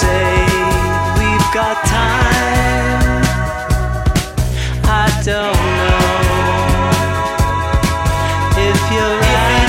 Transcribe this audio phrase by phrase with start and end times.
[0.00, 0.32] say
[1.20, 3.20] we've got time.
[4.88, 6.00] I don't know
[8.56, 9.68] if you're right.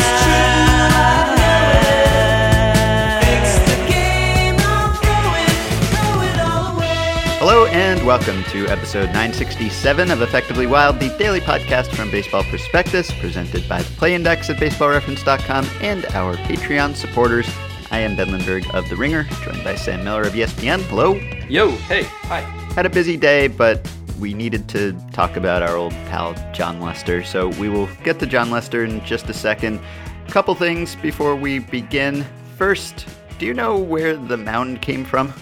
[3.25, 5.57] Fix the game, I'm going,
[5.91, 6.95] going all the way.
[7.39, 13.11] Hello and welcome to episode 967 of Effectively Wild, the daily podcast from Baseball Prospectus,
[13.19, 17.49] presented by the Play Index at BaseballReference.com and our Patreon supporters.
[17.91, 20.81] I am Ben Lindbergh of The Ringer, joined by Sam Miller of ESPN.
[20.83, 21.15] Hello.
[21.49, 22.39] Yo, hey, hi.
[22.73, 23.85] Had a busy day, but
[24.17, 28.25] we needed to talk about our old pal Jon Lester, so we will get to
[28.25, 29.81] Jon Lester in just a second.
[30.25, 32.25] A Couple things before we begin.
[32.57, 35.33] First, do you know where the mound came from?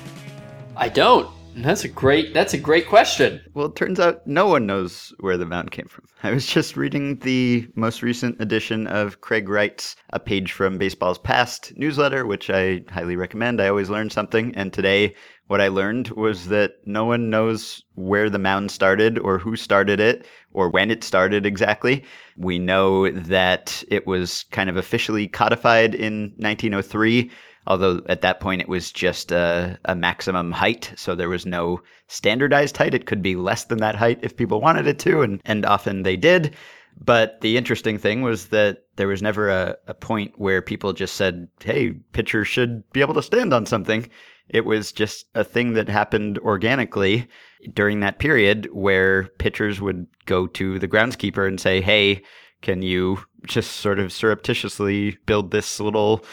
[0.75, 1.29] I don't.
[1.55, 2.33] That's a great.
[2.33, 3.41] That's a great question.
[3.53, 6.05] Well, it turns out no one knows where the mound came from.
[6.23, 11.17] I was just reading the most recent edition of Craig Wright's A Page from Baseball's
[11.17, 13.61] Past newsletter, which I highly recommend.
[13.61, 14.53] I always learn something.
[14.55, 15.15] And today,
[15.47, 19.99] what I learned was that no one knows where the mound started or who started
[19.99, 22.03] it or when it started exactly.
[22.37, 27.31] We know that it was kind of officially codified in 1903
[27.69, 31.79] although at that point it was just a, a, maximum height, so there was no
[32.07, 32.95] standardized height.
[32.95, 36.01] It could be less than that height if people wanted it to, and, and often
[36.01, 36.55] they did.
[36.99, 41.15] But the interesting thing was that there was never a, a point where people just
[41.15, 44.09] said, hey, pitchers should be able to stand on something.
[44.49, 47.27] It was just a thing that happened organically
[47.73, 52.23] during that period where pitchers would go to the groundskeeper and say, hey,
[52.61, 56.25] can you just sort of surreptitiously build this little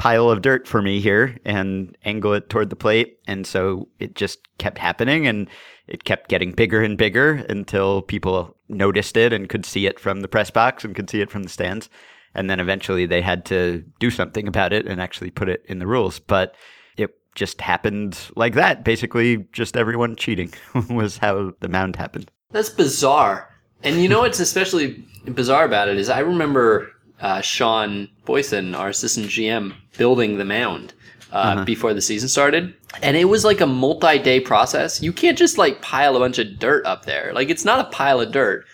[0.00, 3.18] pile of dirt for me here and angle it toward the plate.
[3.26, 5.46] And so it just kept happening and
[5.88, 10.22] it kept getting bigger and bigger until people noticed it and could see it from
[10.22, 11.90] the press box and could see it from the stands.
[12.34, 15.80] And then eventually they had to do something about it and actually put it in
[15.80, 16.18] the rules.
[16.18, 16.54] But
[16.96, 18.84] it just happened like that.
[18.84, 20.50] Basically, just everyone cheating
[20.88, 22.30] was how the mound happened.
[22.52, 23.54] That's bizarre.
[23.82, 28.88] And you know what's especially bizarre about it is I remember uh, Sean Boyson, our
[28.88, 30.94] assistant GM, building the mound
[31.32, 31.64] uh, uh-huh.
[31.64, 32.74] before the season started.
[33.02, 35.02] And it was like a multi day process.
[35.02, 37.32] You can't just like pile a bunch of dirt up there.
[37.34, 38.66] Like it's not a pile of dirt.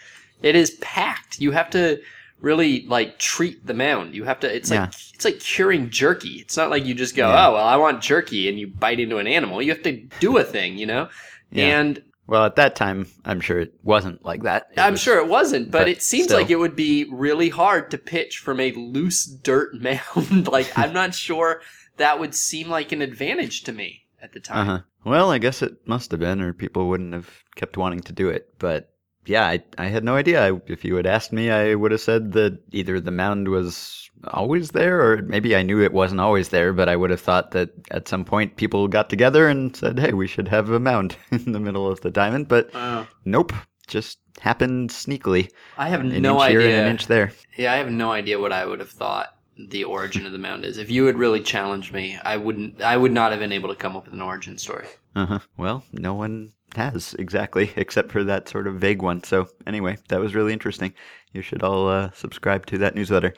[0.42, 1.40] It is packed.
[1.40, 2.00] You have to
[2.40, 4.14] really like treat the mound.
[4.14, 4.82] You have to it's yeah.
[4.82, 6.34] like it's like curing jerky.
[6.40, 7.48] It's not like you just go, yeah.
[7.48, 9.62] "Oh, well, I want jerky," and you bite into an animal.
[9.62, 11.08] You have to do a thing, you know?
[11.50, 11.80] Yeah.
[11.80, 14.68] And well, at that time, I'm sure it wasn't like that.
[14.72, 16.38] It I'm was, sure it wasn't, but, but it seems still.
[16.38, 20.48] like it would be really hard to pitch from a loose dirt mound.
[20.48, 21.62] like, I'm not sure
[21.96, 24.68] that would seem like an advantage to me at the time.
[24.68, 24.82] Uh-huh.
[25.04, 28.28] Well, I guess it must have been, or people wouldn't have kept wanting to do
[28.28, 28.52] it.
[28.58, 28.92] But
[29.24, 30.44] yeah, I, I had no idea.
[30.44, 34.05] I, if you had asked me, I would have said that either the mound was
[34.28, 37.52] always there, or maybe I knew it wasn't always there, but I would have thought
[37.52, 41.16] that at some point people got together and said, "Hey, we should have a mound
[41.30, 43.52] in the middle of the diamond." But uh, nope,
[43.86, 45.50] just happened sneakily.
[45.78, 46.82] I have an no idea.
[46.82, 47.32] an inch there.
[47.56, 50.64] Yeah, I have no idea what I would have thought the origin of the mound
[50.64, 50.78] is.
[50.78, 52.82] If you had really challenged me, I wouldn't.
[52.82, 54.86] I would not have been able to come up with an origin story.
[55.14, 55.38] Uh huh.
[55.56, 59.22] Well, no one has exactly, except for that sort of vague one.
[59.24, 60.94] So anyway, that was really interesting.
[61.32, 63.34] You should all uh, subscribe to that newsletter.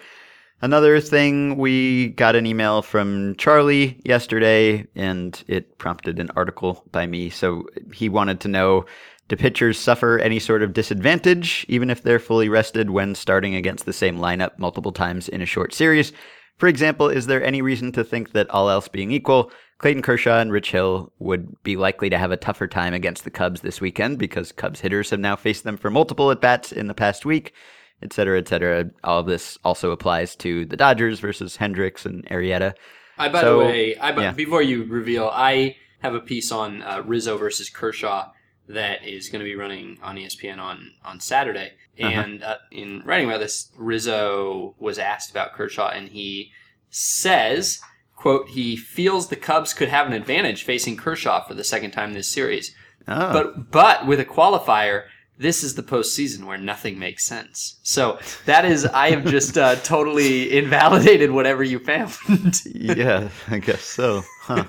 [0.61, 7.07] Another thing, we got an email from Charlie yesterday, and it prompted an article by
[7.07, 7.31] me.
[7.31, 8.85] So he wanted to know
[9.29, 13.87] do pitchers suffer any sort of disadvantage, even if they're fully rested, when starting against
[13.87, 16.13] the same lineup multiple times in a short series?
[16.57, 20.41] For example, is there any reason to think that all else being equal, Clayton Kershaw
[20.41, 23.81] and Rich Hill would be likely to have a tougher time against the Cubs this
[23.81, 27.25] weekend because Cubs hitters have now faced them for multiple at bats in the past
[27.25, 27.55] week?
[28.03, 28.91] Et cetera, et cetera.
[29.05, 32.75] All of this also applies to the Dodgers versus Hendricks and Arrieta.
[33.17, 34.33] I, by so, the way, I, yeah.
[34.33, 38.31] before you reveal, I have a piece on uh, Rizzo versus Kershaw
[38.69, 41.73] that is going to be running on ESPN on, on Saturday.
[42.01, 42.09] Uh-huh.
[42.09, 42.53] And uh-huh.
[42.53, 46.53] uh, in writing about this, Rizzo was asked about Kershaw, and he
[46.91, 47.81] says,
[48.15, 52.13] quote, he feels the Cubs could have an advantage facing Kershaw for the second time
[52.13, 52.75] this series.
[53.09, 53.33] Oh.
[53.33, 55.05] But but with a qualifier,
[55.39, 57.79] this is the postseason where nothing makes sense.
[57.83, 62.17] So that is, I have just uh, totally invalidated whatever you found.
[62.67, 64.25] yeah, I guess so.
[64.43, 64.65] Huh.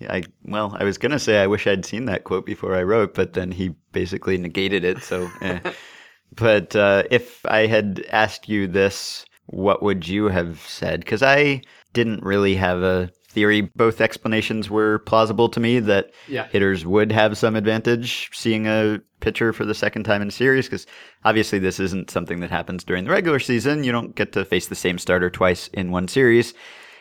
[0.00, 2.82] Yeah, I, well, I was gonna say I wish I'd seen that quote before I
[2.82, 5.02] wrote, but then he basically negated it.
[5.02, 5.60] So, eh.
[6.34, 11.00] but uh, if I had asked you this, what would you have said?
[11.00, 11.62] Because I
[11.92, 16.46] didn't really have a theory, both explanations were plausible to me that yeah.
[16.48, 20.66] hitters would have some advantage seeing a pitcher for the second time in a series
[20.66, 20.86] because
[21.24, 23.82] obviously this isn't something that happens during the regular season.
[23.82, 26.52] You don't get to face the same starter twice in one series.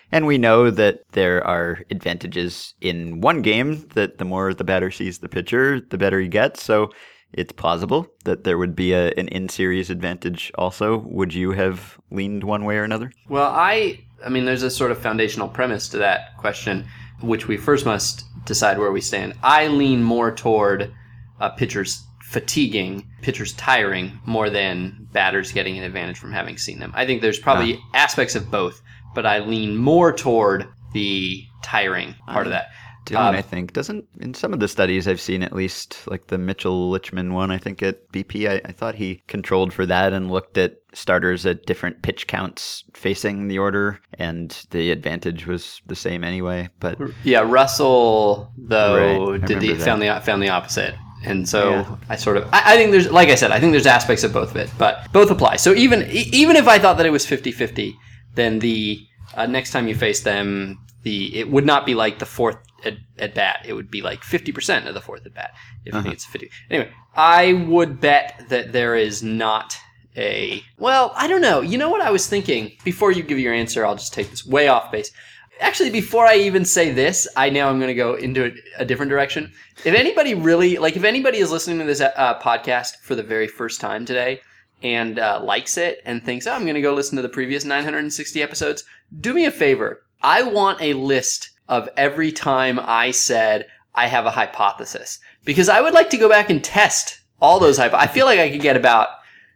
[0.09, 4.89] And we know that there are advantages in one game that the more the batter
[4.89, 6.63] sees the pitcher, the better he gets.
[6.63, 6.91] So
[7.33, 10.99] it's plausible that there would be a, an in series advantage also.
[10.99, 13.11] Would you have leaned one way or another?
[13.27, 16.85] Well, I I mean there's a sort of foundational premise to that question,
[17.21, 19.33] which we first must decide where we stand.
[19.43, 20.93] I lean more toward
[21.39, 26.91] uh, pitchers fatiguing, pitchers tiring more than batters getting an advantage from having seen them.
[26.95, 28.81] I think there's probably aspects of both,
[29.13, 32.69] but I lean more toward the tiring part of that.
[33.05, 36.27] Dylan, Um, I think doesn't in some of the studies I've seen at least like
[36.27, 37.51] the Mitchel Lichtman one.
[37.51, 41.45] I think at BP, I, I thought he controlled for that and looked at starters
[41.45, 46.69] at different pitch counts facing the order, and the advantage was the same anyway.
[46.79, 50.95] But Yeah, Russell though Right, did the found the found the opposite.
[51.23, 51.95] And so Yeah.
[52.09, 54.33] I sort of I, I think there's like I said, I think there's aspects of
[54.33, 55.55] both of it, but both apply.
[55.57, 57.93] So even even if I thought that it was 50-50,
[58.35, 59.05] then the
[59.35, 62.95] uh, next time you face them, the it would not be like the fourth at,
[63.17, 63.65] at bat.
[63.65, 65.51] It would be like 50% of the fourth at bat.
[65.85, 66.49] If think it's 50.
[66.69, 69.77] Anyway, I would bet that there is not
[70.15, 71.61] a well, I don't know.
[71.61, 72.73] You know what I was thinking?
[72.83, 75.11] Before you give your answer, I'll just take this way off base.
[75.59, 78.85] Actually, before I even say this, I know I'm going to go into a, a
[78.85, 79.51] different direction.
[79.85, 83.47] If anybody really like, if anybody is listening to this uh, podcast for the very
[83.47, 84.41] first time today
[84.81, 87.65] and uh, likes it and thinks, "Oh, I'm going to go listen to the previous
[87.65, 88.83] 960 episodes,"
[89.19, 90.03] do me a favor.
[90.21, 95.81] I want a list of every time I said I have a hypothesis because I
[95.81, 97.95] would like to go back and test all those hypo.
[97.95, 99.09] I feel like I could get about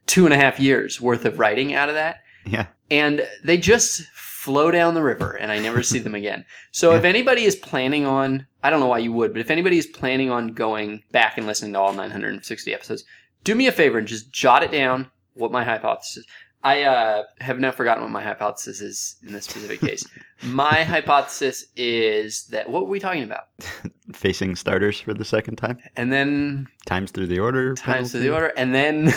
[0.05, 4.03] two and a half years worth of writing out of that yeah, and they just
[4.47, 6.45] flow down the river and I never see them again.
[6.71, 9.77] So if anybody is planning on, I don't know why you would, but if anybody
[9.77, 13.03] is planning on going back and listening to all 960 episodes,
[13.43, 16.25] do me a favor and just jot it down what my hypothesis
[16.63, 20.05] I uh, have now forgotten what my hypothesis is in this specific case.
[20.43, 23.47] my hypothesis is that what were we talking about?
[24.13, 28.33] facing starters for the second time, And then times through the order, times through the
[28.33, 29.13] order, and then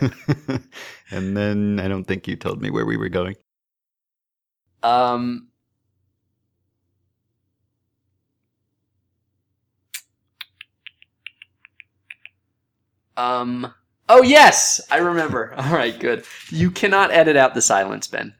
[1.10, 3.36] and then I don't think you told me where we were going.
[4.82, 5.48] Um,
[13.16, 13.72] um.
[14.08, 15.54] Oh yes, I remember.
[15.56, 16.24] All right, good.
[16.50, 18.34] You cannot edit out the silence, Ben.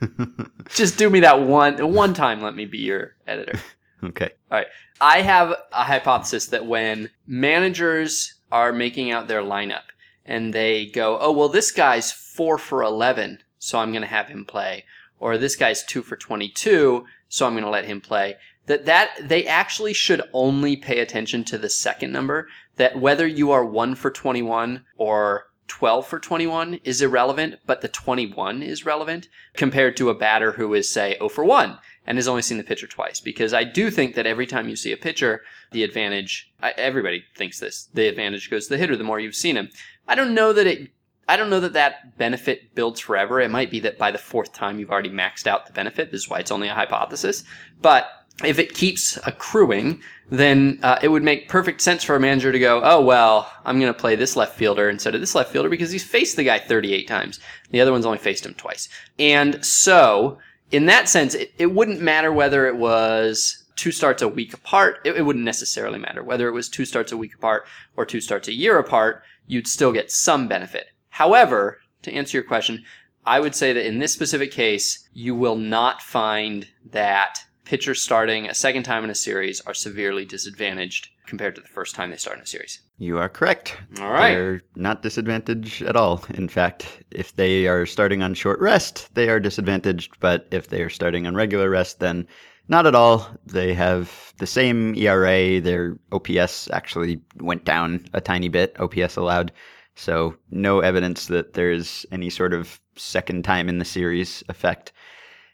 [0.68, 2.40] Just do me that one one time.
[2.40, 3.58] Let me be your editor.
[4.04, 4.30] okay.
[4.50, 4.68] All right.
[5.00, 9.82] I have a hypothesis that when managers are making out their lineup
[10.24, 14.28] and they go, oh, well, this guy's four for 11, so I'm going to have
[14.28, 14.84] him play,
[15.22, 18.34] or this guy's two for 22, so I'm going to let him play,
[18.66, 23.52] that, that they actually should only pay attention to the second number, that whether you
[23.52, 29.28] are one for 21 or 12 for 21 is irrelevant, but the 21 is relevant
[29.54, 32.64] compared to a batter who is, say, 0 for 1 and has only seen the
[32.64, 33.20] pitcher twice.
[33.20, 37.60] Because I do think that every time you see a pitcher, the advantage, everybody thinks
[37.60, 39.68] this, the advantage goes to the hitter the more you've seen him.
[40.08, 40.90] I don't know that it,
[41.28, 43.40] I don't know that that benefit builds forever.
[43.40, 46.10] It might be that by the fourth time you've already maxed out the benefit.
[46.10, 47.44] This is why it's only a hypothesis.
[47.80, 48.08] But
[48.44, 52.58] if it keeps accruing, then uh, it would make perfect sense for a manager to
[52.58, 55.68] go, oh, well, I'm going to play this left fielder instead of this left fielder
[55.68, 57.38] because he's faced the guy 38 times.
[57.70, 58.88] The other one's only faced him twice.
[59.18, 60.38] And so,
[60.70, 65.00] in that sense, it, it wouldn't matter whether it was two starts a week apart.
[65.04, 66.22] It, it wouldn't necessarily matter.
[66.22, 69.68] Whether it was two starts a week apart or two starts a year apart, you'd
[69.68, 70.91] still get some benefit.
[71.12, 72.84] However, to answer your question,
[73.26, 78.48] I would say that in this specific case, you will not find that pitchers starting
[78.48, 82.16] a second time in a series are severely disadvantaged compared to the first time they
[82.16, 82.80] start in a series.
[82.96, 83.76] You are correct.
[84.00, 84.34] All right.
[84.34, 86.24] They're not disadvantaged at all.
[86.30, 90.18] In fact, if they are starting on short rest, they are disadvantaged.
[90.18, 92.26] But if they are starting on regular rest, then
[92.68, 93.28] not at all.
[93.44, 95.60] They have the same ERA.
[95.60, 99.52] Their OPS actually went down a tiny bit, OPS allowed.
[99.94, 104.92] So, no evidence that there's any sort of second time in the series effect.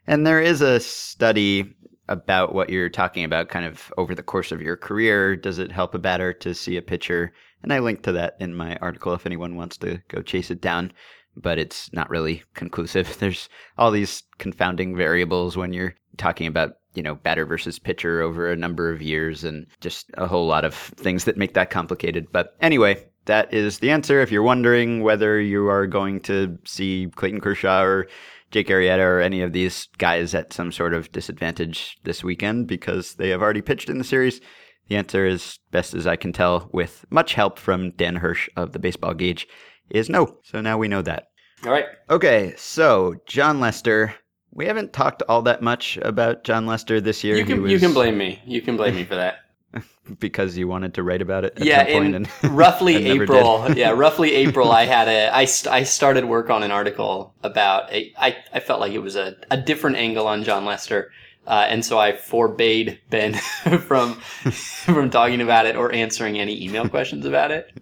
[0.06, 1.74] And there is a study
[2.08, 5.36] about what you're talking about kind of over the course of your career.
[5.36, 7.32] Does it help a batter to see a pitcher?
[7.62, 10.60] And I linked to that in my article if anyone wants to go chase it
[10.60, 10.92] down.
[11.36, 13.16] But it's not really conclusive.
[13.20, 18.50] There's all these confounding variables when you're talking about, you know, batter versus pitcher over
[18.50, 22.26] a number of years and just a whole lot of things that make that complicated.
[22.32, 24.20] But anyway, that is the answer.
[24.20, 28.08] If you're wondering whether you are going to see Clayton Kershaw or
[28.50, 33.14] Jake Arrieta or any of these guys at some sort of disadvantage this weekend because
[33.14, 34.40] they have already pitched in the series?
[34.88, 38.72] The answer is, best as I can tell, with much help from Dan Hirsch of
[38.72, 39.46] the Baseball Gauge,
[39.90, 40.38] is no.
[40.44, 41.24] So now we know that.
[41.64, 41.84] All right.
[42.08, 44.14] Okay, so Jon Lester,
[44.50, 47.36] we haven't talked all that much about Jon Lester this year.
[47.36, 48.40] You can was- you can blame me.
[48.46, 49.36] You can blame me for that.
[50.18, 53.06] because you wanted to write about it at yeah, some point in and roughly.
[53.06, 53.70] April.
[53.72, 54.72] yeah, roughly April.
[54.72, 58.60] I had a I, st- I started work on an article about a, I I
[58.60, 61.12] felt like it was a, a different angle on Jon Lester.
[61.46, 66.86] Uh, and so I forbade Ben from from talking about it or answering any email
[66.90, 67.72] questions about it.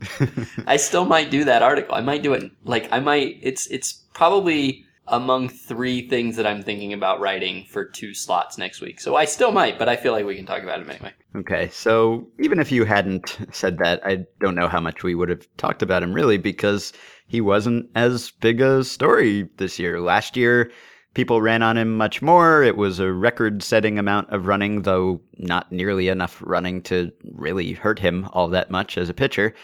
[0.68, 1.96] I still might do that article.
[1.96, 2.48] I might do it.
[2.64, 3.40] Like I might.
[3.42, 8.80] It's it's probably among three things that I'm thinking about writing for two slots next
[8.80, 9.00] week.
[9.00, 11.12] So I still might, but I feel like we can talk about it anyway.
[11.36, 15.28] Okay, so even if you hadn't said that, I don't know how much we would
[15.28, 16.92] have talked about him really because
[17.26, 20.00] he wasn't as big a story this year.
[20.00, 20.70] Last year,
[21.14, 22.62] people ran on him much more.
[22.62, 27.72] It was a record setting amount of running, though not nearly enough running to really
[27.72, 29.54] hurt him all that much as a pitcher.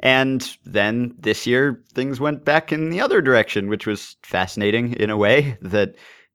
[0.00, 5.10] And then this year, things went back in the other direction, which was fascinating in
[5.10, 5.94] a way that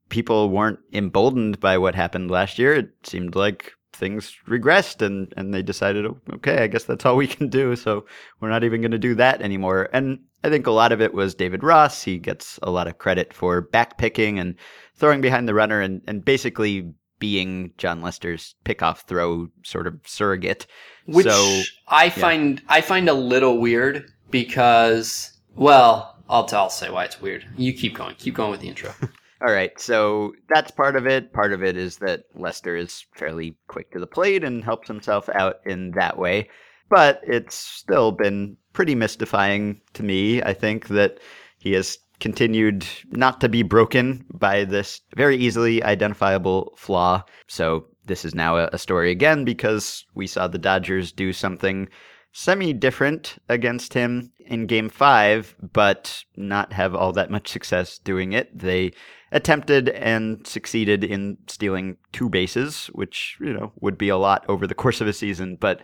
[0.09, 2.73] people weren't emboldened by what happened last year.
[2.75, 7.15] It seemed like things regressed and, and they decided, "Oh, okay, I guess that's all
[7.15, 7.75] we can do.
[7.75, 8.05] So
[8.39, 9.89] we're not even going to do that anymore.
[9.93, 12.03] And I think a lot of it was David Ross.
[12.03, 14.55] He gets a lot of credit for backpicking and
[14.95, 20.67] throwing behind the runner and, and basically being Jon Lester's pickoff throw sort of surrogate.
[21.05, 27.05] which So, I find I find a little weird because well, I'll I'll say why
[27.05, 27.45] it's weird.
[27.57, 28.93] You keep going, keep going with the intro.
[29.45, 31.33] All right, so that's part of it.
[31.33, 35.27] Part of it is that Lester is fairly quick to the plate and helps himself
[35.29, 36.49] out in that way.
[36.89, 40.41] But it's still been pretty mystifying to me.
[40.41, 41.19] I think that
[41.57, 47.23] he has continued not to be broken by this very easily identifiable flaw.
[47.47, 51.89] So this is now a, story again because we saw the Dodgers do something
[52.31, 58.33] semi different against him in game five, but not have all that much success doing
[58.33, 58.57] it.
[58.57, 58.91] They
[59.31, 64.67] attempted and succeeded in stealing two bases, which, you know, would be a lot over
[64.67, 65.81] the course of a season, but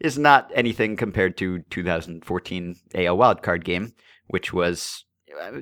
[0.00, 3.92] is not anything compared to 2014 AL wildcard game,
[4.28, 5.04] which was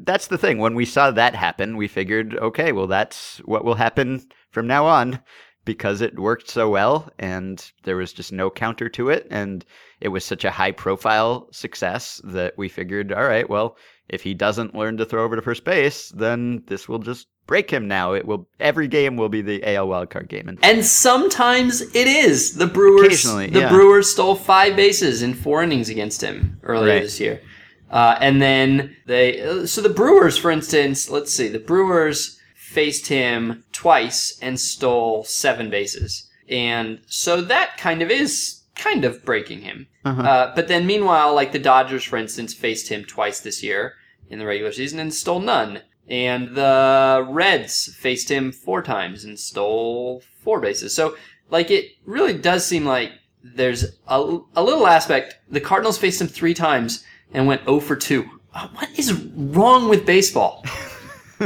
[0.01, 0.59] that's the thing.
[0.59, 4.87] When we saw that happen, we figured, okay, well, that's what will happen from now
[4.87, 5.21] on
[5.65, 9.27] because it worked so well and there was just no counter to it.
[9.31, 9.65] And
[10.01, 13.77] it was such a high profile success that we figured, all right, well,
[14.09, 17.71] if he doesn't learn to throw over to first base, then this will just break
[17.71, 18.13] him now.
[18.15, 20.59] It will every game will be the AL wildcard game.
[20.63, 22.55] And sometimes it is.
[22.55, 23.69] The Brewers the yeah.
[23.69, 27.03] Brewers stole five bases in four innings against him earlier Right.
[27.03, 27.43] this year.
[27.90, 33.07] Uh, and then they uh, so the Brewers, for instance, let's see, the Brewers faced
[33.07, 36.28] him twice and stole seven bases.
[36.49, 39.87] And so that kind of is kind of breaking him.
[40.04, 40.23] Uh-huh.
[40.23, 43.95] Uh, but then meanwhile, like the Dodgers, for instance, faced him twice this year
[44.30, 45.83] in the regular season and stole none.
[46.09, 50.95] And the Reds faced him four times and stole four bases.
[50.95, 51.16] So,
[51.50, 55.37] like, it really does seem like there's a, a little aspect.
[55.50, 58.29] The Cardinals faced him three times and went 0 for 2.
[58.55, 60.65] Uh, What is wrong with baseball?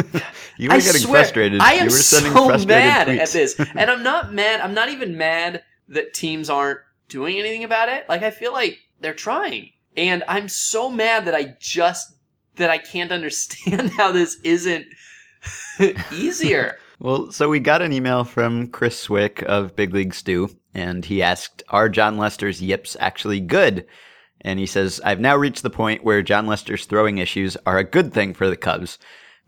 [0.57, 1.61] you were I getting swear, frustrated.
[1.61, 3.19] I you am were sending so frustrated mad tweets.
[3.21, 4.61] at this, and I'm not mad.
[4.61, 8.09] I'm not even mad that teams aren't doing anything about it.
[8.09, 12.15] Like I feel like they're trying, and I'm so mad that I just
[12.57, 14.87] that I can't understand how this isn't
[16.13, 16.79] easier.
[16.99, 21.21] Well, so we got an email from Chris Cwik of Big League Stew, and he
[21.23, 23.87] asked, Are Jon Lester's yips actually good?
[24.43, 27.85] And he says, I've now reached the point where Jon Lester's throwing issues are a
[27.85, 28.99] good thing for the Cubs.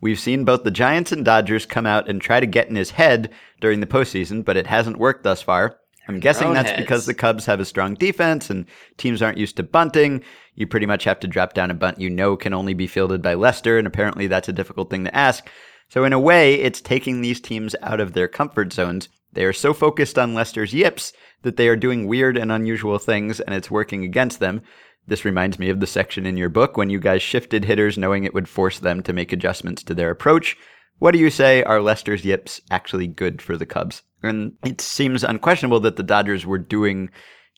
[0.01, 2.91] We've seen both the Giants and Dodgers come out and try to get in his
[2.91, 5.79] head during the postseason, but it hasn't worked thus far.
[6.07, 6.81] I'm guessing that's Boneheads.
[6.81, 8.65] because the Cubs have a strong defense and
[8.97, 10.23] teams aren't used to bunting.
[10.53, 13.21] You pretty much have to drop down a bunt you know can only be fielded
[13.21, 15.49] by Lester, and apparently that's a difficult thing to ask.
[15.89, 19.09] So, in a way, it's taking these teams out of their comfort zones.
[19.35, 21.13] They are so focused on Lester's yips
[21.43, 24.61] that they are doing weird and unusual things, and it's working against them.
[25.07, 28.23] This reminds me of the section in your book when you guys shifted hitters knowing
[28.23, 30.57] it would force them to make adjustments to their approach.
[30.97, 34.01] What do you say are Lester's yips actually good for the Cubs?
[34.23, 37.09] And it seems unquestionable that the Dodgers were doing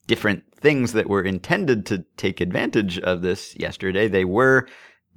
[0.07, 4.07] different things that were intended to take advantage of this yesterday.
[4.07, 4.67] They were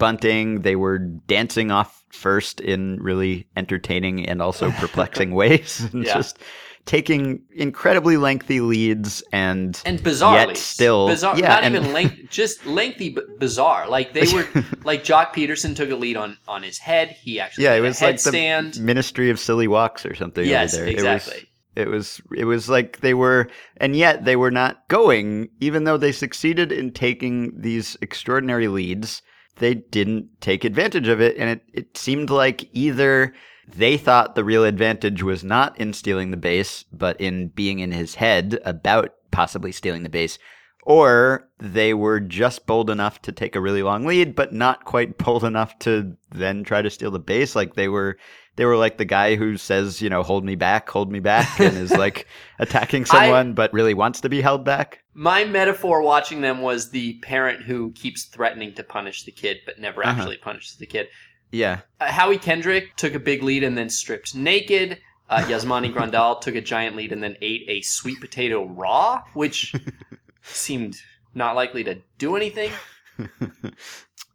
[0.01, 6.15] bunting, they were dancing off first in really entertaining and also perplexing ways, and Yeah.
[6.15, 6.39] just
[6.87, 10.61] taking incredibly lengthy leads and And bizarre, Yet leads.
[10.61, 11.39] still- bizarre.
[11.39, 13.89] yeah, not and- even length, just lengthy, but bizarre.
[13.89, 14.49] Like they were,
[14.83, 17.11] like Joc Pederson took a lead on on his head.
[17.23, 18.81] He actually yeah, it was like the.
[18.81, 20.45] Ministry of Silly Walks or something.
[20.45, 20.93] Yes, over there.
[20.95, 21.47] exactly.
[21.77, 25.49] It was, it was it was like they were, and yet they were not going.
[25.61, 29.23] Even though they succeeded in taking these extraordinary leads,
[29.57, 33.35] they didn't take advantage of it, and it it seemed like either
[33.77, 37.93] they thought the real advantage was not in stealing the base, but in being in
[37.93, 40.39] his head about possibly stealing the base.
[40.85, 45.19] Or they were just bold enough to take a really long lead, but not quite
[45.25, 47.55] bold enough to then try to steal the base.
[47.55, 48.17] Like they were,
[48.57, 51.61] they were like the guy who says, you know, hold me back, hold me back,
[51.61, 52.27] and is like
[52.59, 55.00] attacking someone, but really wants to be held back.
[55.15, 59.79] My metaphor watching them was the parent who keeps threatening to punish the kid, but
[59.79, 60.13] never Uh-huh.
[60.21, 61.09] actually punishes the kid.
[61.51, 61.81] Yeah.
[62.01, 64.99] Uh, Howie Kendrick took a big lead and then stripped naked.
[65.29, 69.75] Uh, Yasmani Grandal took a giant lead and then ate a sweet potato raw, which
[70.43, 70.97] seemed
[71.35, 72.71] not likely to do anything.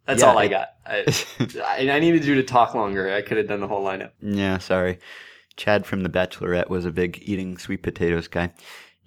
[0.06, 0.68] That's Yeah, all I got.
[0.86, 1.06] I,
[1.66, 3.12] I, I needed you to talk longer.
[3.14, 4.12] I could have done the whole lineup.
[4.22, 5.00] Yeah, sorry.
[5.58, 8.52] Chad from The Bachelorette was a big eating sweet potatoes guy.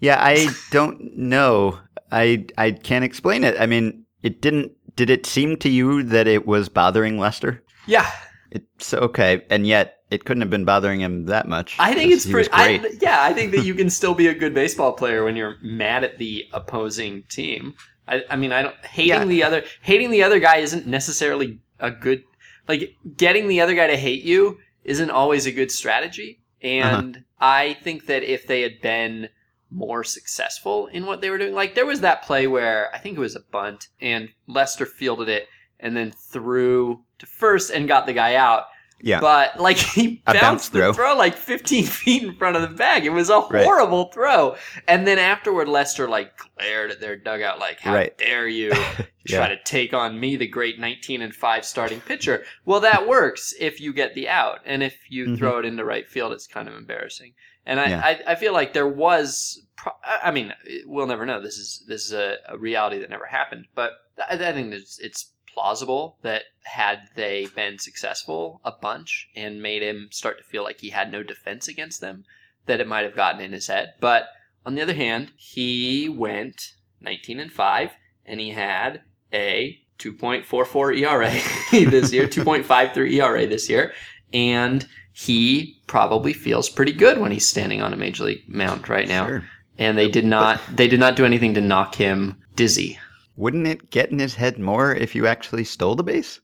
[0.01, 1.79] Yeah, I don't know.
[2.13, 3.57] I I can't explain it.
[3.61, 4.73] I mean, it didn't.
[4.97, 7.63] Did it seem to you that it was bothering Lester?
[7.87, 8.11] Yeah,
[8.51, 11.77] It's okay, and yet it couldn't have been bothering him that much.
[11.79, 12.49] I think it's pretty.
[12.51, 12.81] great.
[12.85, 15.57] I, yeah, I think that you can still be a good baseball player when you're
[15.63, 17.75] mad at the opposing team.
[18.07, 19.25] I, I mean, I don't hating Yeah.
[19.25, 22.23] the other hating the other guy isn't necessarily a good
[22.67, 26.41] like getting the other guy to hate you isn't always a good strategy.
[26.63, 26.99] Uh-huh.
[26.99, 29.29] And I think that if they had been
[29.71, 33.17] more successful in what they were doing, like there was that play where I think
[33.17, 35.49] it was a bunt and Lester fielded it
[35.81, 38.65] and then threw to first and got the guy out.
[39.01, 40.93] yeah, But like he bounced the throw.
[40.93, 43.05] throw like 15 feet in front of the bag.
[43.07, 43.65] It was a Right.
[43.65, 44.57] horrible throw.
[44.89, 48.17] And then afterward, Lester like glared at their dugout like, "How Right.
[48.19, 48.71] dare you
[49.25, 49.39] Yeah.
[49.39, 53.55] try to take on me, the great 19 and five starting pitcher?" Well, that works
[53.61, 55.39] if you get the out, and if you Mhm.
[55.39, 57.35] throw it into right field, it's kind of embarrassing.
[57.69, 58.01] And I, Yeah.
[58.05, 59.63] I, I feel like there was.
[59.77, 60.53] Pro- I mean,
[60.87, 61.41] we'll never know.
[61.41, 63.67] This is this is a, a reality that never happened.
[63.77, 69.63] But I, I think it's, it's plausible that had they been successful a bunch and
[69.63, 72.25] made him start to feel like he had no defense against them,
[72.67, 73.93] that it might have gotten in his head.
[74.01, 74.25] But
[74.65, 77.91] on the other hand, he went 19 and 5
[78.25, 79.03] and he had
[79.33, 81.31] a 2.44 ERA
[81.91, 83.93] this year, 2.53 ERA this year,
[84.33, 84.87] and
[85.19, 89.27] he probably feels pretty good when he's standing on a major league mound right now.
[89.27, 89.45] Sure.
[89.77, 93.01] And they did not they did not do anything to knock him dizzy.
[93.35, 96.41] Wouldn't it get in his head more if you actually stole the base?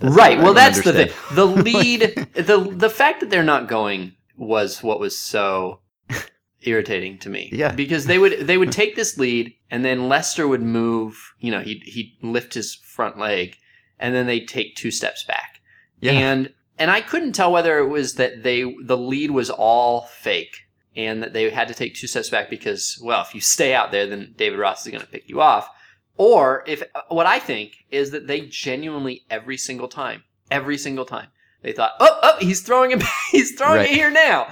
[0.00, 0.38] That's right.
[0.38, 1.10] Well, that's the thing.
[1.32, 2.00] The lead,
[2.34, 5.80] the the fact that they're not going was what was so
[6.60, 7.48] irritating to me.
[7.52, 7.72] Yeah.
[7.72, 11.16] Because they would they would take this lead, and then Lester would move.
[11.38, 13.56] You know, he'd he'd lift his front leg,
[13.98, 15.62] and then they'd take two steps back.
[16.00, 16.12] Yeah.
[16.12, 20.56] And and I couldn't tell whether it was that they the lead was all fake.
[20.96, 23.92] And that they had to take two steps back because, well, if you stay out
[23.92, 25.68] there, then David Ross is going to pick you off.
[26.16, 31.28] Or if what I think is that they genuinely every single time, every single time,
[31.62, 33.90] they thought, oh, oh, he's throwing it, he's throwing Right.
[33.90, 34.48] it here now,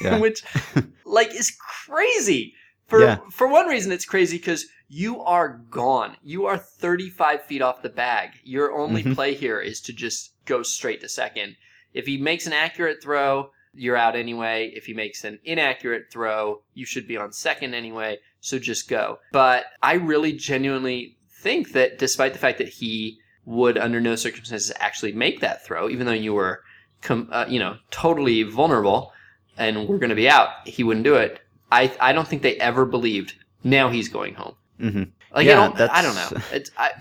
[0.00, 0.18] Yeah.
[0.24, 0.44] which
[1.04, 1.50] like is
[1.86, 2.54] crazy.
[2.86, 3.18] For Yeah.
[3.32, 6.16] for one reason, it's crazy because you are gone.
[6.22, 8.30] You are 35 feet off the bag.
[8.44, 9.16] Your only Mhm.
[9.16, 11.56] play here is to just go straight to second.
[11.94, 14.72] If he makes an accurate throw, you're out anyway.
[14.74, 18.18] If he makes an inaccurate throw, you should be on second anyway.
[18.40, 19.18] So just go.
[19.32, 24.72] But I really genuinely think that despite the fact that he would under no circumstances
[24.80, 26.62] actually make that throw, even though you were,
[27.00, 29.12] com- uh, you know, totally vulnerable
[29.56, 31.40] and we're going to be out, he wouldn't do it.
[31.72, 33.34] I I don't think they ever believed.
[33.62, 34.54] Now he's going home.
[34.78, 35.02] hmm
[35.34, 35.80] Like Yeah, I don't.
[35.80, 36.42] I don't know.
[36.52, 36.92] It's I.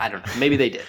[0.00, 0.32] I don't know.
[0.38, 0.84] Maybe they did.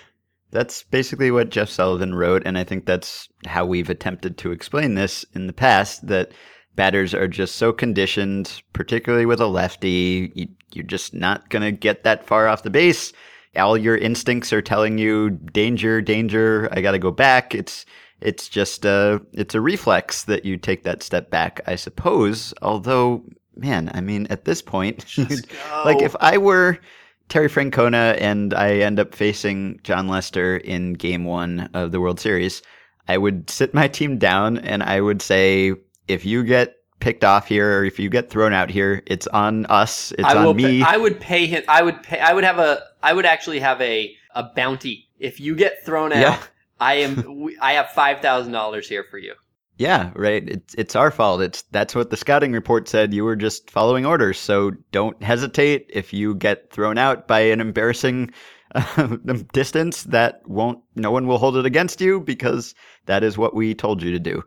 [0.56, 4.96] That's basically what Jeff Sullivan wrote, and I think that's how we've attempted to explain
[4.96, 6.32] this in the past that
[6.78, 11.74] batters are just so conditioned, particularly with a lefty, you, you're just not going to
[11.74, 13.12] get that far off the base.
[13.58, 17.54] All your instincts are telling you danger, danger, I got to go back.
[17.54, 17.86] It's
[18.22, 22.54] it's just a it's a reflex that you take that step back, I suppose.
[22.62, 23.26] Although,
[23.58, 25.18] man, I mean, at this point,
[25.84, 26.80] like if I were
[27.30, 32.20] Terry Francona and I end up facing Jon Lester in game one of the World
[32.20, 32.62] Series,
[33.08, 35.74] I would sit my team down and I would say,
[36.08, 39.66] if you get picked off here or if you get thrown out here, it's on
[39.68, 40.12] us.
[40.14, 40.82] It's I on me.
[40.82, 41.64] Pay, I would pay him.
[41.68, 42.20] I would pay.
[42.20, 42.84] I would have a.
[43.04, 46.20] I would actually have a a bounty if you get thrown out.
[46.20, 46.42] Yeah.
[46.80, 47.50] I am.
[47.62, 49.34] I have five thousand dollars here for you.
[49.78, 50.48] Yeah, right.
[50.48, 51.42] It's it's our fault.
[51.42, 53.14] It's that's what the scouting report said.
[53.14, 55.88] You were just following orders, so don't hesitate.
[55.90, 58.32] If you get thrown out by an embarrassing
[58.74, 59.08] uh,
[59.54, 60.80] distance, that won't.
[60.96, 62.74] No one will hold it against you because
[63.06, 64.44] that is what we told you to do.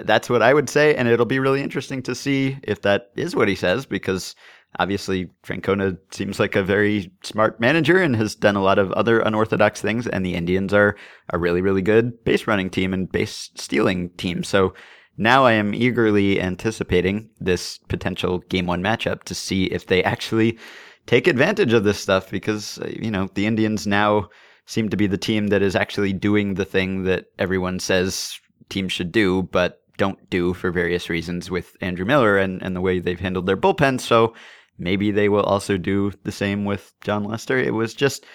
[0.00, 3.36] That's what I would say, and it'll be really interesting to see if that is
[3.36, 4.34] what he says because
[4.78, 9.20] obviously Francona seems like a very smart manager and has done a lot of other
[9.20, 10.06] unorthodox things.
[10.06, 10.96] And the Indians are
[11.30, 14.42] a really, really good base running team and base stealing team.
[14.42, 14.74] So
[15.18, 20.58] now I am eagerly anticipating this potential game one matchup to see if they actually
[21.06, 24.28] take advantage of this stuff because, uh, you know, the Indians now
[24.66, 28.92] seem to be the team that is actually doing the thing that everyone says teams
[28.92, 32.98] should do, but don't do for various reasons with Andrew Miller and, and the way
[32.98, 34.00] they've handled their bullpen.
[34.00, 34.34] So
[34.82, 37.58] maybe they will also do the same with Jon Lester.
[37.58, 38.26] It was just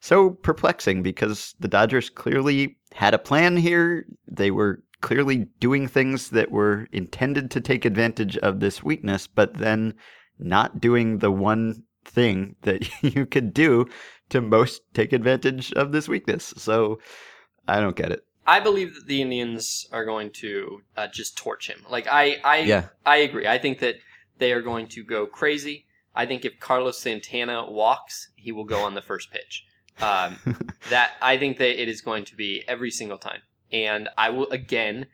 [0.00, 4.06] so perplexing because the Dodgers clearly had a plan here.
[4.28, 9.54] They were clearly doing things that were intended to take advantage of this weakness, but
[9.54, 9.94] then
[10.38, 13.86] not doing the one thing that you could do
[14.28, 16.54] to most take advantage of this weakness.
[16.56, 17.00] So
[17.66, 18.24] I don't get it.
[18.46, 21.82] I believe that the Indians are going to uh, just torch him.
[21.88, 22.88] Like I, I, Yeah.
[23.06, 23.46] I agree.
[23.46, 23.96] I think that
[24.38, 25.86] they are going to go crazy.
[26.14, 29.66] I think if Carlos Santana walks, he will go on the first pitch.
[30.00, 30.38] Um,
[30.90, 33.40] that I think that it is going to be every single time,
[33.72, 35.06] and I will again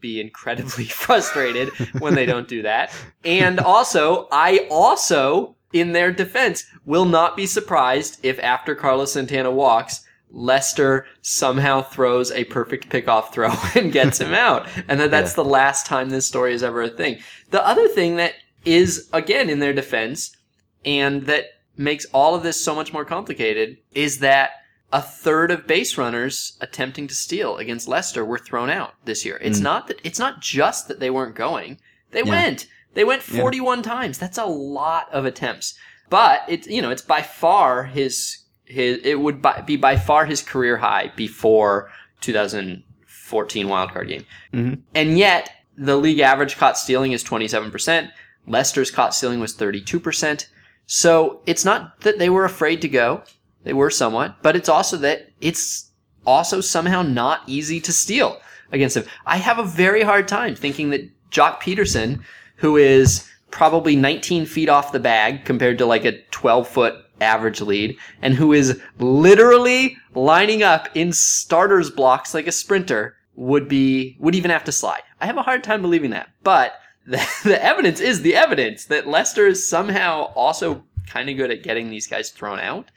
[0.00, 2.92] be incredibly frustrated when they don't do that.
[3.24, 9.50] And also, I also, in their defense, will not be surprised if after Carlos Santana
[9.50, 14.68] walks, Lester somehow throws a perfect pickoff throw and gets him out.
[14.88, 17.18] And that that's the last time this story is ever a thing.
[17.50, 20.36] The other thing that is, again, in their defense,
[20.84, 21.44] and that
[21.76, 24.50] makes all of this so much more complicated, is that
[24.92, 29.38] a third of base runners attempting to steal against Lester were thrown out this year.
[29.42, 29.64] It's hmm.
[29.64, 31.78] not that it's not just that they weren't going.
[32.10, 32.66] They went.
[32.94, 34.18] They went 41 times.
[34.18, 35.74] That's a lot of attempts.
[36.08, 40.24] But it's you know, it's by far his his it would by, be by far
[40.24, 41.90] his career high before
[42.22, 44.26] 2014 wildcard game.
[44.52, 44.80] Mm-hmm.
[44.94, 48.10] And yet the league average caught stealing is 27%.
[48.46, 50.46] Lester's caught stealing was 32%.
[50.88, 53.22] So it's not that they were afraid to go.
[53.62, 55.90] They were somewhat, but it's also that it's
[56.26, 58.40] also somehow not easy to steal
[58.72, 59.04] against him.
[59.26, 62.22] I have a very hard time thinking that Joc Pederson,
[62.56, 67.60] who is probably 19 feet off the bag compared to like a 12 foot average
[67.60, 74.16] lead, and who is literally lining up in starters blocks like a sprinter, would be
[74.20, 75.02] would even have to slide.
[75.20, 76.72] I have a hard time believing that, but
[77.10, 81.62] the, the evidence is the evidence that Lester is somehow also kind of good at
[81.62, 82.90] getting these guys thrown out.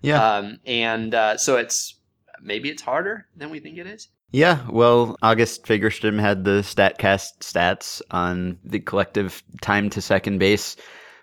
[0.00, 0.36] Yeah.
[0.36, 1.96] Um, and uh, so it's
[2.40, 4.08] maybe it's harder than we think it is.
[4.30, 10.76] Yeah, well, August Fagerstrom had the StatCast stats on the collective time to second base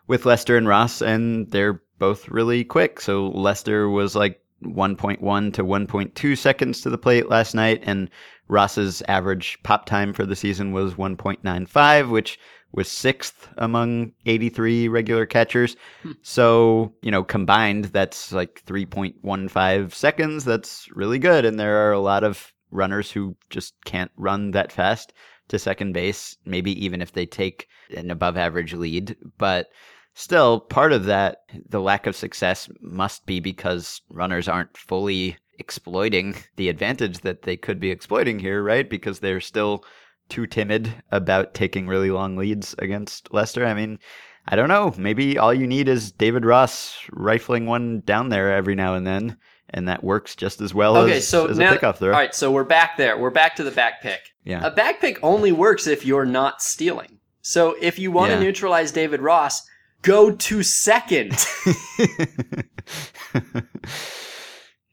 [0.08, 3.00] with Lester and Ross, and they're both really quick.
[3.00, 8.10] So Lester was like 1.1 to 1.2 seconds to the plate last night, and
[8.48, 12.40] Ross's average pop time for the season was 1.95, which
[12.72, 15.76] was sixth among 83 regular catchers.
[16.04, 16.12] Hmm.
[16.22, 20.44] So, you know, combined, that's like 3.15 seconds.
[20.44, 21.46] That's really good.
[21.46, 25.14] And there are a lot of runners who just can't run that fast
[25.48, 29.16] to second base, maybe even if they take an above average lead.
[29.38, 29.68] But
[30.16, 36.36] still, part of that, the lack of success must be because runners aren't fully exploiting
[36.56, 38.90] the advantage that they could be exploiting here, right?
[38.90, 39.84] Because they're still
[40.30, 43.66] too timid about taking really long leads against Lester.
[43.66, 44.00] I mean,
[44.48, 44.94] I don't know.
[44.98, 49.38] Maybe all you need is David Ross rifling one down there every now and then,
[49.70, 52.10] and that works just as well Okay, as, so as now, a pickoff throw.
[52.12, 53.18] all right, so we're back there.
[53.18, 54.20] We're back to the back pick.
[54.44, 54.66] Yeah.
[54.66, 57.20] A back pick only works if you're not stealing.
[57.42, 58.38] So if you want Yeah.
[58.40, 59.68] to neutralize David Ross,
[60.06, 61.34] go to second.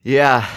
[0.02, 0.48] yeah.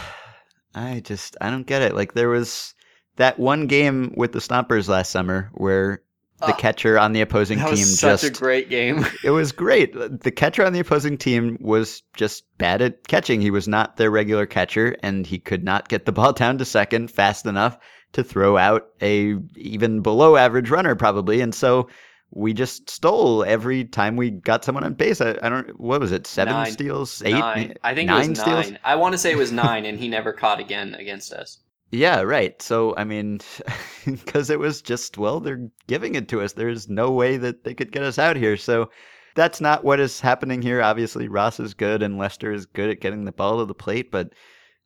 [0.74, 1.94] I just I don't get it.
[1.94, 2.74] Like there was
[3.18, 6.02] that one game with the Stompers last summer where
[6.40, 9.06] the Oh, catcher on the opposing that team was such just a great game.
[9.24, 9.94] it was great.
[9.94, 13.40] The catcher on the opposing team was just bad at catching.
[13.40, 16.66] He was not their regular catcher and he could not get the ball down to
[16.66, 17.78] second fast enough
[18.14, 21.40] to throw out a even below average runner probably.
[21.40, 21.88] And so
[22.36, 25.22] we just stole every time we got someone on base.
[25.22, 26.28] I, I don't what was it?
[26.28, 26.72] 7 Nine.
[26.72, 27.24] steals?
[27.24, 27.32] 8?
[27.32, 27.74] nine.
[27.82, 28.70] I think nine it was steals?
[28.72, 28.80] nine.
[28.84, 31.60] I want to say it was nine, and he never caught again against us.
[31.92, 32.62] Yeah, right.
[32.62, 33.40] So, I mean,
[34.06, 36.54] because it was just, well, they're giving it to us.
[36.54, 38.58] There's no way that they could get us out here.
[38.58, 38.92] So,
[39.36, 40.82] that's not what is happening here.
[40.82, 44.12] Obviously, Ross is good and Lester is good at getting the ball to the plate.
[44.12, 44.34] But,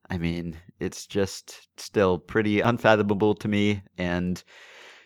[0.09, 3.81] I mean, it's just still pretty unfathomable to me.
[3.97, 4.43] And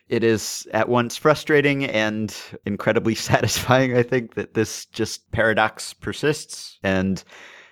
[0.10, 2.36] it is at once frustrating and
[2.66, 6.80] incredibly satisfying, I think, that this just paradox persists.
[6.84, 7.24] And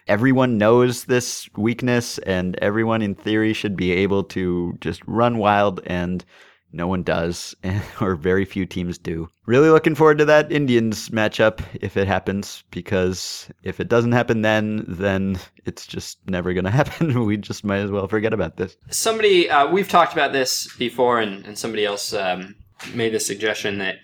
[0.08, 5.82] everyone knows this weakness and everyone in theory should be able to just run wild
[5.86, 6.26] and
[6.72, 7.56] no one does,
[8.02, 9.30] or very few teams do.
[9.46, 14.42] Really looking forward to that Indians matchup if it happens, because if it doesn't happen
[14.42, 17.26] then, then it's just never going to happen.
[17.26, 18.78] we just might as well forget about this.
[18.90, 22.56] Somebody, uh, we've talked about this before, and, and somebody else um,
[22.94, 23.96] made the suggestion that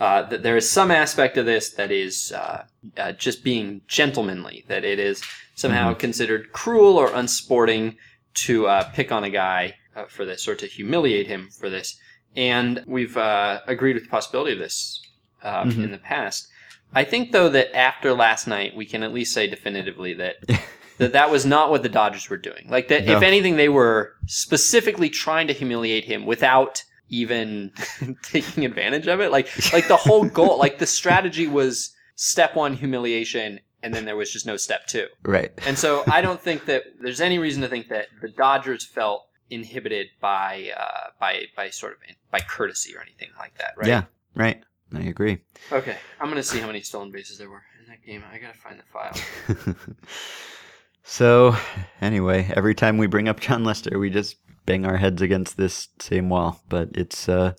[0.00, 2.64] uh, that there is some aspect of this that is uh,
[2.96, 5.22] uh, just being gentlemanly, that it is
[5.54, 7.96] somehow considered cruel or unsporting
[8.34, 11.96] to uh, pick on a guy uh, for this or to humiliate him for this.
[12.36, 15.00] And we've uh, agreed with the possibility of this
[15.42, 16.48] um, in the past.
[16.94, 20.36] I think, though, that after last night, we can at least say definitively that
[20.98, 22.68] that that was not what the Dodgers were doing.
[22.68, 27.72] Like that, if anything, they were specifically trying to humiliate him without even
[28.22, 29.30] taking advantage of it.
[29.30, 34.16] Like, like the whole goal, like the strategy was step one humiliation, and then there
[34.16, 35.06] was just no step two.
[35.24, 35.52] Right.
[35.66, 39.26] And so I don't think that there's any reason to think that the Dodgers felt
[39.50, 41.98] inhibited by uh, by by sort of
[42.30, 43.88] by courtesy or anything like that, right?
[43.88, 44.04] Yeah,
[44.34, 44.62] right.
[44.94, 45.38] I agree.
[45.72, 48.22] Okay, I'm gonna see how many stolen bases there were in that game.
[48.32, 49.76] I gotta find the file.
[51.02, 51.56] so,
[52.00, 55.88] anyway, every time we bring up Jon Lester, we just bang our heads against this
[56.00, 56.62] same wall.
[56.68, 57.54] But it's, uh,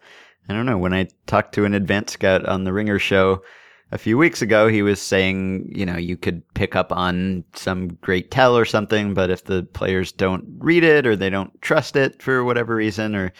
[0.48, 0.78] I don't know.
[0.78, 3.44] When I talked to an advanced scout on the Ringer show
[3.92, 7.90] a few weeks ago, he was saying, you know, you could pick up on some
[7.96, 11.96] great tell or something, but if the players don't read it or they don't trust
[11.96, 13.32] it for whatever reason, or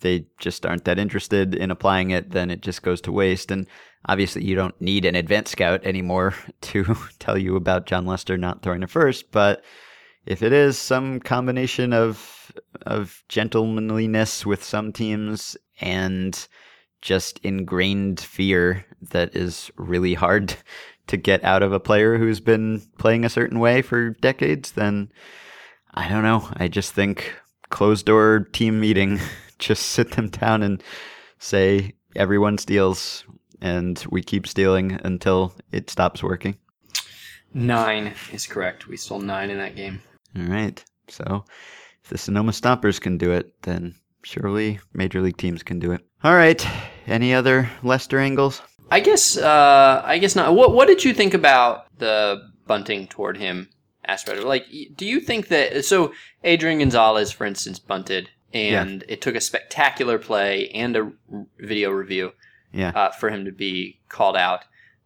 [0.00, 3.50] they just aren't that interested in applying it, then it just goes to waste.
[3.50, 3.68] And
[4.06, 8.62] obviously, you don't need an advanced scout anymore to tell you about Jon Lester not
[8.62, 9.30] throwing a first.
[9.30, 9.64] But
[10.26, 12.52] if it is some combination of
[12.82, 16.46] of gentlemanliness with some teams and
[17.04, 20.56] just ingrained fear that is really hard
[21.06, 25.12] to get out of a player who's been playing a certain way for decades, then
[25.92, 26.48] I don't know.
[26.54, 27.34] I just think
[27.68, 29.20] closed door team meeting,
[29.58, 30.82] just sit them down and
[31.38, 33.24] say everyone steals
[33.60, 36.56] and we keep stealing until it stops working.
[37.52, 38.88] Nine is correct.
[38.88, 40.00] We stole nine in that game.
[40.36, 40.82] All right.
[41.08, 41.44] So
[42.02, 46.00] if the Sonoma Stompers can do it, then surely major league teams can do it.
[46.22, 46.66] All right.
[47.06, 48.62] Any other Lester angles?
[48.90, 49.36] I guess.
[49.36, 50.54] Uh, I guess not.
[50.54, 53.68] What What did you think about the bunting toward him
[54.06, 54.42] aspect?
[54.44, 56.12] Like, do you think that so
[56.44, 61.00] Adrian Gonzalez, for instance, bunted, and it took a spectacular play and a
[61.32, 62.32] r- video review
[62.72, 62.90] Yeah.
[62.94, 64.60] uh, for him to be called out,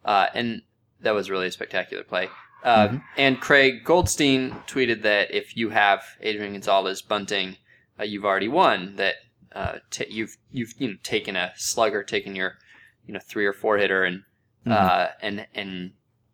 [0.05, 0.63] uh, and
[1.01, 2.29] that was really a spectacular play.
[2.65, 3.03] Uh, Mhm.
[3.17, 7.57] And Craig Goldstein tweeted that if you have Adrian Gonzalez bunting,
[7.99, 8.97] uh, you've already won.
[8.97, 9.15] That
[9.55, 12.59] uh, t- you've you've you know taken a slugger, taken your
[13.07, 14.23] you know three or four hitter, and
[14.67, 15.93] uh, and and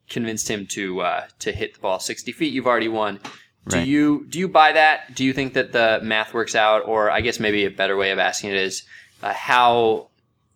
[0.09, 2.53] convinced him to uh, to hit the ball sixty feet.
[2.53, 3.21] You've already won.
[3.69, 3.87] Do Right.
[3.89, 5.15] you do you buy that?
[5.15, 8.11] Do you think that the math works out, or I guess maybe a better way
[8.11, 8.83] of asking it is
[9.23, 10.11] uh, how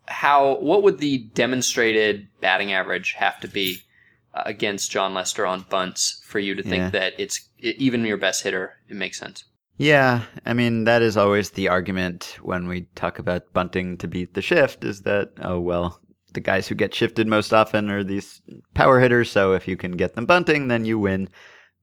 [0.06, 3.78] how what would the demonstrated batting average have to be
[4.34, 6.90] uh, against Jon Lester on bunts for you to think Yeah.
[6.90, 8.74] that it's e- even your best hitter?
[8.90, 9.44] It makes sense.
[9.78, 14.34] Yeah, I mean that is always the argument when we talk about bunting to beat
[14.34, 16.00] the shift is that oh well,
[16.34, 18.42] the guys who get shifted most often are these
[18.74, 21.28] power hitters, so if you can get them bunting then you win.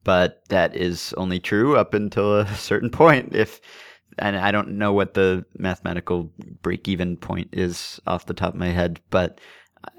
[0.03, 3.61] But that is only true up until a certain point if
[4.19, 6.31] and I don't know what the mathematical
[6.61, 9.39] break even point is off the top of my head, but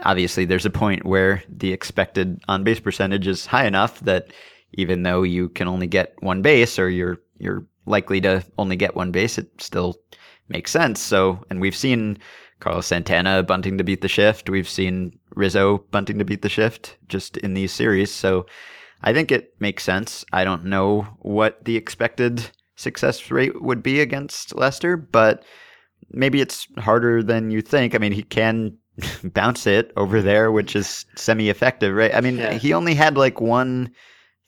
[0.05, 4.33] obviously there's a point where the expected on base percentage is high enough that
[4.73, 8.97] even though you can only get one base or you're you're likely to only get
[8.97, 9.97] one base, it still
[10.49, 11.01] makes sense.
[11.01, 12.19] So, and we've seen
[12.61, 14.49] Carlos Santana bunting to beat the shift.
[14.51, 18.13] We've seen Rizzo bunting to beat the shift just in these series.
[18.13, 18.47] So,
[19.03, 20.25] I think it makes sense.
[20.33, 25.45] I don't know what the expected success rate would be against Lester, but
[26.11, 27.95] maybe it's harder than you think.
[27.95, 28.77] I mean, he can
[29.25, 32.15] bounce it over there, which is semi-effective, right?
[32.15, 32.55] I mean, Yeah.
[32.55, 33.91] he only had like one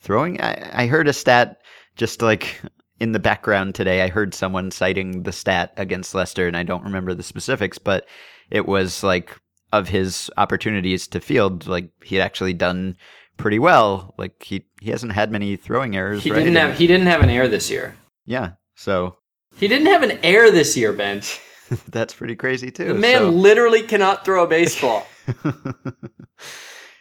[0.00, 0.40] throwing.
[0.40, 1.60] I, I heard a stat
[1.96, 2.60] just like
[3.00, 4.02] in the background today.
[4.02, 8.06] I heard someone citing the stat against Lester, and I don't remember the specifics, but
[8.50, 9.34] it was like
[9.72, 12.96] of his opportunities to field, like he had actually done
[13.36, 14.14] pretty well.
[14.18, 16.22] Like he he hasn't had many throwing errors.
[16.24, 16.38] He right?
[16.38, 17.94] didn't have he didn't have an air this year.
[18.26, 18.52] yeah.
[18.74, 19.16] So
[19.56, 21.20] He didn't have an air this year, Ben.
[21.88, 22.88] that's pretty crazy too.
[22.88, 25.06] The man so- literally cannot throw a baseball.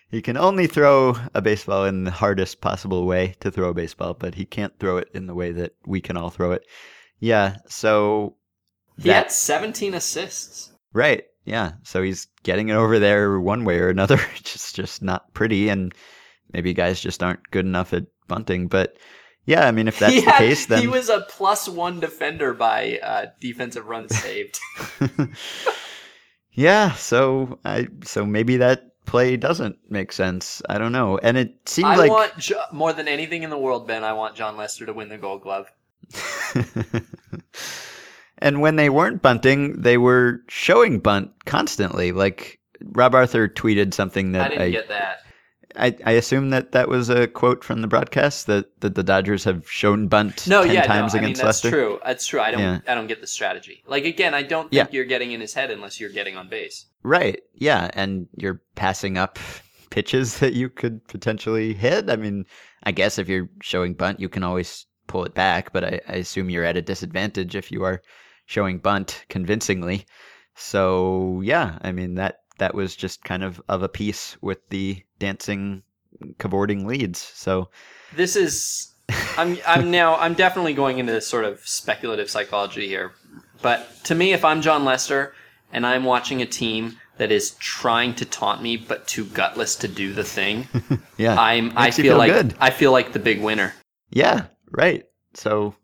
[0.10, 4.14] he can only throw a baseball in the hardest possible way to throw a baseball,
[4.14, 6.64] but he can't throw it in the way that we can all throw it.
[7.20, 8.36] Yeah, so
[8.98, 10.72] He that- had 17 assists.
[10.94, 11.74] right, yeah.
[11.84, 14.20] So he's getting it over there one way or another.
[14.38, 15.94] It's just just not pretty, and
[16.54, 18.68] maybe guys just aren't good enough at bunting.
[18.68, 18.98] But
[19.46, 22.54] Yeah, I mean, if that's he, the case, then he was a plus one defender
[22.54, 24.60] by uh, defensive runs saved.
[26.52, 26.92] yeah.
[26.94, 30.62] So I so maybe that play doesn't make sense.
[30.70, 31.18] I don't know.
[31.18, 34.04] And it seems like I like want Jo- more than anything in the world, Ben.
[34.04, 35.72] I want Jon Lester to win the Gold Glove.
[38.38, 42.12] and when they weren't bunting, they were showing bunt constantly.
[42.12, 45.22] Like Rob Arthur tweeted something that I didn't I, get that.
[45.78, 49.44] I, I assume that that was a quote from the broadcast that, that the Dodgers
[49.44, 51.70] have shown bunt No, 10 yeah, times no, I mean against that's Lester.
[51.70, 52.00] true.
[52.06, 52.40] That's true.
[52.42, 52.60] I don't.
[52.62, 52.80] Yeah.
[52.88, 53.84] I don't get the strategy.
[53.88, 54.84] Like again, I don't Yeah.
[54.84, 56.86] think you're getting in his head unless you're getting on base.
[57.04, 57.42] Right.
[57.54, 57.90] Yeah.
[57.94, 59.40] And you're passing up
[59.90, 62.10] pitches that you could potentially hit.
[62.10, 62.46] I mean,
[62.84, 66.14] I guess if you're showing bunt, you can always pull it back, but I, I
[66.16, 68.02] assume you're at a disadvantage if you are
[68.46, 70.06] showing bunt convincingly.
[70.56, 75.04] So yeah, I mean that that was just kind of of a piece with the
[75.20, 75.84] dancing
[76.38, 77.20] cavorting leads.
[77.20, 77.70] So
[78.16, 78.94] This is.
[79.38, 79.58] I'm.
[79.66, 80.16] I'm now.
[80.16, 83.12] I'm definitely going into this sort of speculative psychology here.
[83.62, 85.34] But to me, if I'm Jon Lester
[85.72, 89.88] and I'm watching a team that is trying to taunt me but too gutless to
[89.88, 90.68] do the thing,
[91.18, 91.40] yeah.
[91.40, 91.72] I'm.
[91.78, 92.56] I Makes feel, feel like good.
[92.60, 93.74] I feel like the big winner.
[94.10, 95.06] Yeah, right.
[95.34, 95.76] So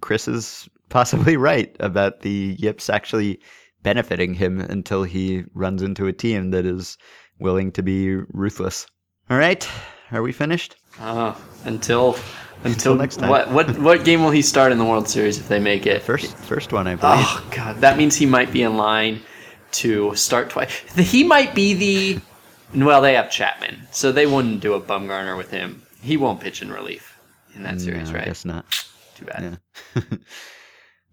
[0.00, 3.40] Chris is possibly right about the yips actually
[3.82, 6.96] benefiting him until he runs into a team that is
[7.38, 8.86] willing to be ruthless.
[9.30, 9.68] All right,
[10.10, 10.76] are we finished?
[11.00, 12.16] Oh, until
[12.64, 13.28] until, next time.
[13.28, 16.02] What what what game will he start in the World Series if they make it?
[16.02, 17.26] First, first one, I oh, believe.
[17.26, 19.20] Oh god, that means he might be in line
[19.72, 20.70] to start twice.
[20.96, 22.20] He might be the
[22.74, 25.82] well, they have Chapman, so they wouldn't do a Bumgarner with him.
[26.00, 27.18] He won't pitch in relief
[27.54, 28.26] in that series, No, I right?
[28.26, 28.64] guess not.
[29.14, 29.58] Too bad.
[29.94, 30.02] Yeah.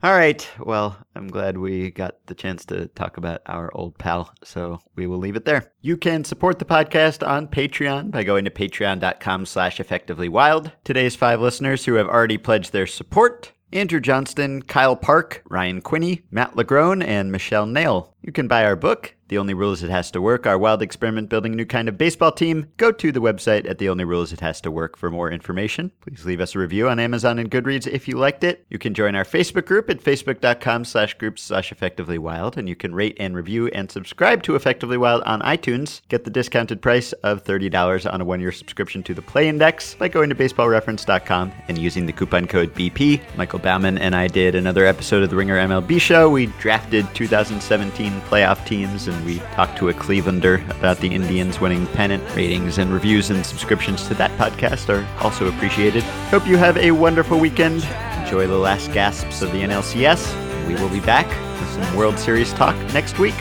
[0.02, 0.48] All right.
[0.60, 5.08] Well, I'm glad we got the chance to talk about our old pal, so we
[5.08, 5.74] will leave it there.
[5.82, 10.72] You can support the podcast on Patreon by going to patreon.com slash effectivelywild.
[10.86, 16.24] Today's five listeners who have already pledged their support Andrew Johnston, Kyle Park, Ryan Quinney,
[16.32, 18.16] Matt Lagrone, and Michelle Nail.
[18.22, 20.82] You can buy our book, The Only Rule Is It Has to Work, Our Wild
[20.82, 22.68] Experiment Building a New Kind of Baseball Team.
[22.76, 25.32] Go to the website at The Only Rule Is It Has to Work for more
[25.32, 25.94] information.
[26.02, 28.66] Please leave us a review on Amazon and Goodreads if you liked it.
[28.70, 32.76] You can join our Facebook group at facebook.com slash groups slash effectively wild, and you
[32.76, 36.02] can rate and review and subscribe to Effectively Wild on iTunes.
[36.10, 40.10] Get the discounted price of $30 on a one-year subscription to the Play Index by
[40.10, 43.22] going to baseballreference.com and using the coupon code BP.
[43.38, 46.30] Michael Baumann and I did another episode of the Ringer MLB show.
[46.30, 51.88] We drafted 2017 playoff teams and we talked to a Clevelander about the Indians winning
[51.88, 52.24] pennant.
[52.36, 56.04] Ratings and reviews and subscriptions to that podcast are also appreciated.
[56.32, 57.84] Hope you have a wonderful weekend.
[58.24, 60.68] Enjoy the last gasps of the NLCS.
[60.68, 61.28] We will be back
[61.60, 63.36] with some World Series talk next week.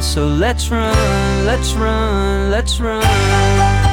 [0.00, 3.89] So let's run, let's run, let's run.